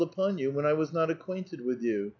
[0.05, 2.09] 231 upon you when I was not acquainted with you?